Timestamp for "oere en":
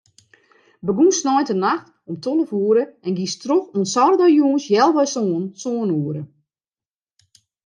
2.65-3.17